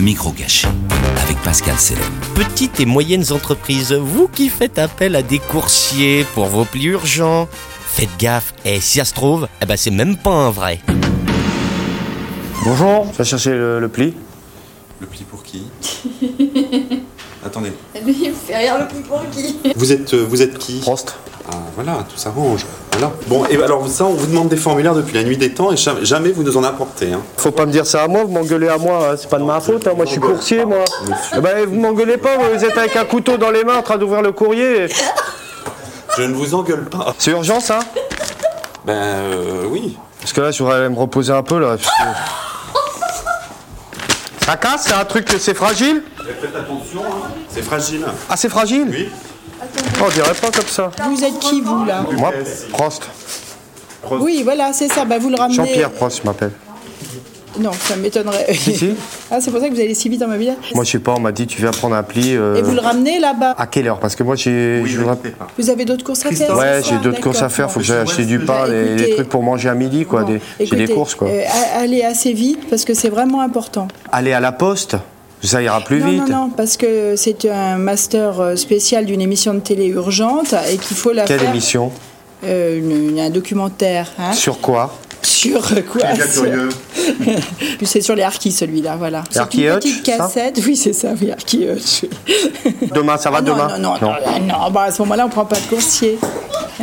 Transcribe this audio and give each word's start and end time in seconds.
le 0.00 0.06
micro 0.06 0.30
caché 0.30 0.66
avec 1.22 1.36
Pascal 1.42 1.78
Selem. 1.78 2.02
Petites 2.34 2.80
et 2.80 2.86
moyennes 2.86 3.32
entreprises, 3.32 3.92
vous 3.92 4.28
qui 4.28 4.48
faites 4.48 4.78
appel 4.78 5.14
à 5.14 5.20
des 5.20 5.38
coursiers 5.38 6.24
pour 6.32 6.46
vos 6.46 6.64
plis 6.64 6.86
urgents, 6.86 7.48
faites 7.84 8.08
gaffe. 8.18 8.54
Et 8.64 8.80
si 8.80 8.96
ça 8.96 9.04
se 9.04 9.12
trouve, 9.12 9.46
eh 9.60 9.66
ben 9.66 9.76
c'est 9.76 9.90
même 9.90 10.16
pas 10.16 10.30
un 10.30 10.50
vrai. 10.50 10.80
Bonjour, 12.64 13.08
je 13.12 13.18
vais 13.18 13.24
chercher 13.24 13.50
le, 13.50 13.78
le 13.78 13.88
pli. 13.88 14.14
Le 15.00 15.06
pli 15.06 15.24
pour 15.24 15.42
qui? 15.42 15.64
Attendez. 17.44 17.72
Il 17.94 18.32
fait 18.32 18.56
rire 18.56 18.78
le 18.78 18.88
plus 18.88 19.02
pour 19.02 19.22
qui? 19.30 19.58
Vous 19.76 19.92
êtes, 19.92 20.14
euh, 20.14 20.24
vous 20.26 20.40
êtes 20.40 20.56
qui? 20.56 20.78
Prost. 20.80 21.14
Ah 21.52 21.56
voilà, 21.74 22.04
tout 22.08 22.16
s'arrange. 22.16 22.64
Voilà. 22.92 23.12
Bon, 23.26 23.44
et 23.46 23.62
alors 23.62 23.86
ça, 23.88 24.04
on 24.04 24.14
vous 24.14 24.26
demande 24.26 24.48
des 24.48 24.56
formulaires 24.56 24.94
depuis 24.94 25.14
la 25.14 25.22
nuit 25.24 25.36
des 25.36 25.52
temps 25.52 25.72
et 25.72 25.76
jamais, 25.76 26.04
jamais 26.04 26.30
vous 26.32 26.42
nous 26.42 26.56
en 26.56 26.64
apportez. 26.64 27.12
Hein. 27.12 27.20
Faut 27.36 27.50
pas 27.50 27.66
me 27.66 27.72
dire 27.72 27.86
ça 27.86 28.02
à 28.04 28.08
moi, 28.08 28.24
vous 28.24 28.30
m'engueulez 28.32 28.68
à 28.68 28.78
moi, 28.78 29.10
hein, 29.12 29.14
c'est 29.16 29.28
pas 29.30 29.38
de 29.38 29.44
ma 29.44 29.60
faute, 29.60 29.86
hein, 29.86 29.92
moi 29.96 30.04
je 30.06 30.12
suis 30.12 30.20
coursier 30.20 30.64
moi. 30.64 30.84
Eh 31.36 31.40
ben, 31.40 31.66
vous 31.66 31.80
m'engueulez 31.80 32.16
pas, 32.18 32.36
vous 32.36 32.64
êtes 32.64 32.76
avec 32.76 32.94
un 32.96 33.04
couteau 33.04 33.36
dans 33.36 33.50
les 33.50 33.64
mains 33.64 33.78
en 33.78 33.82
train 33.82 33.96
d'ouvrir 33.96 34.22
le 34.22 34.32
courrier. 34.32 34.86
Je 36.16 36.22
ne 36.22 36.34
vous 36.34 36.54
engueule 36.54 36.84
pas. 36.84 37.14
C'est 37.18 37.30
urgent 37.30 37.60
ça? 37.60 37.78
Ben 38.84 38.92
euh, 38.94 39.64
oui. 39.68 39.96
Parce 40.20 40.32
que 40.32 40.40
là 40.40 40.50
je 40.50 40.62
voudrais 40.62 40.78
aller 40.80 40.88
me 40.88 40.98
reposer 40.98 41.32
un 41.32 41.42
peu 41.42 41.58
là. 41.58 41.76
parce 41.76 41.82
que- 41.86 41.90
Ça 44.46 44.56
casse, 44.56 44.84
c'est 44.86 44.94
un 44.94 45.04
truc 45.04 45.24
que 45.26 45.38
c'est 45.38 45.54
fragile? 45.54 46.02
Faites 46.40 46.54
attention, 46.56 47.02
hein. 47.06 47.28
c'est 47.48 47.62
fragile. 47.62 48.04
Ah 48.28 48.36
c'est 48.36 48.48
fragile? 48.48 48.88
Oui. 48.90 49.08
Oh, 49.62 50.04
on 50.06 50.10
dirait 50.10 50.34
pas 50.34 50.50
comme 50.50 50.66
ça. 50.68 50.90
Vous 51.08 51.24
êtes 51.24 51.38
qui, 51.38 51.60
vous, 51.60 51.84
là 51.84 52.04
Moi, 52.16 52.32
Prost. 52.72 53.02
Oui, 54.10 54.40
voilà, 54.44 54.72
c'est 54.72 54.88
ça. 54.88 55.04
Bah, 55.04 55.18
vous 55.18 55.28
le 55.28 55.36
ramenez. 55.36 55.54
Jean-Pierre 55.56 55.90
Prost 55.90 56.20
je 56.22 56.26
m'appelle. 56.26 56.52
Non, 57.58 57.72
ça 57.72 57.96
m'étonnerait. 57.96 58.46
Si, 58.54 58.74
si. 58.76 58.94
Ah, 59.32 59.40
c'est 59.40 59.50
pour 59.52 59.60
ça 59.60 59.68
que 59.68 59.74
vous 59.74 59.80
allez 59.80 59.94
si 59.94 60.08
vite 60.08 60.22
en 60.22 60.26
mobilier 60.28 60.54
Moi 60.74 60.82
je 60.82 60.90
sais 60.90 60.98
pas, 60.98 61.14
on 61.16 61.20
m'a 61.20 61.30
dit 61.30 61.46
tu 61.46 61.60
viens 61.60 61.70
prendre 61.70 61.94
un 61.94 62.02
pli. 62.02 62.34
euh, 62.36 62.56
Et 62.56 62.62
vous 62.62 62.72
le 62.74 62.80
ramenez 62.80 63.20
là-bas 63.20 63.54
À 63.58 63.66
quelle 63.68 63.86
heure? 63.86 64.00
Parce 64.00 64.16
que 64.16 64.22
moi 64.24 64.34
j'ai. 64.34 64.82
pas. 65.38 65.46
Vous 65.56 65.70
avez 65.70 65.84
d'autres 65.84 66.02
courses 66.04 66.24
à 66.26 66.30
faire 66.32 66.56
Ouais, 66.56 66.80
j'ai 66.82 66.96
d'autres 66.98 67.20
courses 67.20 67.42
à 67.42 67.48
faire, 67.48 67.70
faut 67.70 67.78
que 67.80 67.86
j'aille 67.86 67.98
acheter 68.02 68.24
du 68.24 68.40
pain, 68.40 68.66
des, 68.68 68.72
des 68.72 69.02
écoutez- 69.02 69.14
trucs 69.14 69.28
pour 69.28 69.42
manger 69.44 69.68
à 69.68 69.74
midi 69.74 70.04
quoi. 70.06 70.22
Bon, 70.22 70.28
des- 70.30 70.40
J'ai 70.66 70.74
des 70.76 70.88
courses 70.92 71.14
quoi. 71.14 71.28
euh, 71.28 71.42
allez 71.76 72.02
assez 72.02 72.32
vite 72.32 72.68
parce 72.70 72.84
que 72.84 72.94
c'est 72.94 73.08
vraiment 73.08 73.40
important. 73.40 73.86
Aller 74.10 74.32
à 74.32 74.40
la 74.40 74.50
poste, 74.52 74.96
ça 75.46 75.62
ira 75.62 75.80
plus 75.80 76.00
non, 76.00 76.06
vite. 76.08 76.28
non, 76.28 76.36
non, 76.46 76.50
parce 76.50 76.76
que 76.76 77.14
c'est 77.16 77.44
un 77.46 77.76
master 77.76 78.40
euh, 78.40 78.56
spécial 78.56 79.06
d'une 79.06 79.20
émission 79.20 79.54
de 79.54 79.60
télé 79.60 79.86
urgente 79.86 80.54
et 80.70 80.76
qu'il 80.76 80.96
faut 80.96 81.12
la 81.12 81.24
Quelle 81.24 81.40
faire. 81.40 81.50
émission 81.50 81.90
Euh, 82.44 82.78
une- 82.78 83.10
une- 83.10 83.20
un 83.20 83.30
documentaire. 83.30 84.10
hein. 84.18 84.32
Sur 84.32 84.60
quoi 84.60 84.94
Sur 85.22 85.60
quoi 85.92 86.02
c'est 87.84 88.00
sur 88.00 88.14
les 88.14 88.22
harkis 88.22 88.52
celui-là, 88.52 88.96
voilà. 88.98 89.24
C'est 89.30 89.40
une 89.54 89.74
petite 89.74 90.02
cassette, 90.02 90.60
oui 90.66 90.76
c'est 90.76 90.92
ça, 90.92 91.08
oui, 91.20 91.30
Hutch. 91.30 92.04
Demain, 92.94 93.16
ça 93.18 93.30
va 93.30 93.38
Ah 93.38 93.42
non, 93.42 93.52
demain 93.54 93.78
non, 93.78 93.78
non, 93.78 93.94
non, 94.00 94.12
non, 94.46 94.46
non, 94.64 94.70
bah 94.70 94.82
à 94.84 94.92
ce 94.92 95.02
moment-là 95.02 95.26
on 95.26 95.28
prend 95.28 95.44
pas 95.44 95.56
de 95.56 95.66
coursier. 95.66 96.18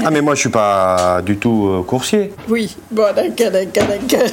Ah 0.06 0.12
mais 0.12 0.22
moi 0.22 0.36
je 0.36 0.42
suis 0.42 0.50
pas 0.50 1.22
du 1.26 1.38
tout 1.38 1.68
euh, 1.70 1.84
coursier. 1.84 2.32
Oui, 2.50 2.76
bon 2.92 3.04
d'accord, 3.16 3.52
d'accord, 3.52 3.88
d'accord. 3.88 4.30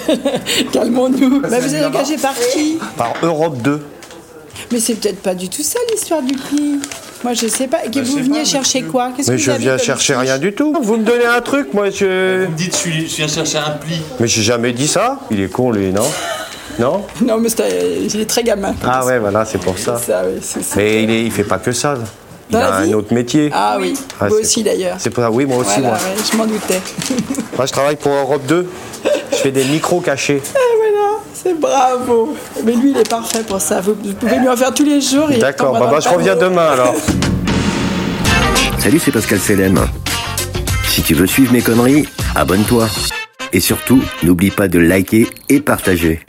Calmons-nous. 0.72 1.40
Bah, 1.40 1.58
vous 1.60 1.74
êtes 1.74 1.84
engagé 1.86 2.16
par 2.18 2.34
qui? 2.52 2.78
Par 2.96 3.14
Europe 3.22 3.56
2. 3.62 3.80
Mais 4.72 4.80
c'est 4.80 4.94
peut-être 4.94 5.20
pas 5.20 5.34
du 5.34 5.48
tout 5.48 5.62
ça 5.62 5.78
l'histoire 5.90 6.22
du 6.22 6.34
prix. 6.34 6.78
Moi 7.22 7.32
je 7.34 7.46
sais 7.46 7.66
pas. 7.68 7.84
Et 7.84 7.90
que 7.90 8.00
vous 8.00 8.16
veniez 8.18 8.44
chercher 8.44 8.82
quoi? 8.82 9.10
Qu'est-ce 9.16 9.30
Mais 9.30 9.36
que 9.36 9.42
je 9.42 9.50
avez 9.50 9.60
viens 9.60 9.76
comme 9.76 9.84
chercher 9.86 10.14
rien 10.16 10.38
du 10.38 10.52
tout. 10.52 10.74
Vous 10.82 10.96
me 10.96 11.04
donnez 11.04 11.26
un 11.26 11.40
truc, 11.40 11.72
moi 11.74 11.90
je. 11.90 12.44
Vous 12.44 12.50
me 12.52 12.56
dites, 12.56 12.76
je, 12.84 12.90
viens 13.16 13.28
chercher 13.28 13.58
un 13.58 13.70
pli. 13.70 14.00
Mais 14.20 14.26
j'ai 14.26 14.42
jamais 14.42 14.72
dit 14.72 14.88
ça. 14.88 15.20
Il 15.30 15.40
est 15.40 15.48
con 15.48 15.70
lui, 15.70 15.90
non? 15.92 16.06
Non? 16.78 17.04
Non 17.22 17.38
mais 17.38 17.48
c'est- 17.48 18.02
il 18.12 18.20
est 18.20 18.26
très 18.28 18.42
gamin. 18.42 18.74
Ah 18.84 19.04
ouais, 19.06 19.18
voilà, 19.20 19.44
c'est 19.44 19.58
pour 19.58 19.78
ça. 19.78 19.96
C'est 19.98 20.10
ça, 20.12 20.22
oui, 20.26 20.40
c'est 20.42 20.62
ça. 20.64 20.74
Mais 20.76 21.04
il, 21.04 21.10
est, 21.10 21.24
il 21.24 21.30
fait 21.30 21.44
pas 21.44 21.58
que 21.58 21.70
ça. 21.72 21.96
Il 22.50 22.56
a 22.56 22.76
un 22.78 22.92
autre 22.92 23.14
métier. 23.14 23.48
Ah 23.52 23.76
oui, 23.80 23.94
Ah, 24.20 24.28
vous 24.28 24.34
c'est- 24.36 24.40
aussi 24.42 24.62
d'ailleurs. 24.64 24.96
C'est 24.98 25.10
pour 25.10 25.22
ça, 25.22 25.30
oui, 25.30 25.46
moi 25.46 25.58
aussi. 25.58 25.80
Voilà, 25.80 25.88
moi. 25.88 25.96
ouais, 25.98 26.22
je 26.30 26.36
m'en 26.36 26.46
doutais. 26.46 26.80
moi 27.56 27.66
je 27.66 27.72
travaille 27.72 27.96
pour 27.96 28.12
Europe 28.12 28.42
2. 28.46 28.66
Je 29.30 29.36
fais 29.36 29.50
des 29.50 29.64
micros 29.64 30.00
cachés. 30.00 30.42
voilà, 30.52 30.83
c'est 31.34 31.58
bravo. 31.58 32.36
Mais 32.64 32.72
lui 32.74 32.92
il 32.92 32.96
est 32.96 33.08
parfait 33.08 33.42
pour 33.46 33.60
ça. 33.60 33.80
Vous, 33.80 33.94
vous 34.02 34.14
pouvez 34.14 34.38
lui 34.38 34.48
en 34.48 34.56
faire 34.56 34.72
tous 34.72 34.84
les 34.84 35.00
jours. 35.00 35.28
il 35.30 35.38
D'accord, 35.38 35.72
bah, 35.78 35.88
bah, 35.90 35.98
je 36.00 36.08
reviens 36.08 36.36
demain 36.36 36.68
alors. 36.72 36.94
Salut, 38.78 38.98
c'est 38.98 39.12
Pascal 39.12 39.38
Selem. 39.38 39.80
Si 40.88 41.02
tu 41.02 41.14
veux 41.14 41.26
suivre 41.26 41.52
mes 41.52 41.62
conneries, 41.62 42.06
abonne-toi. 42.34 42.86
Et 43.52 43.60
surtout, 43.60 44.02
n'oublie 44.22 44.50
pas 44.50 44.68
de 44.68 44.78
liker 44.78 45.26
et 45.48 45.60
partager. 45.60 46.20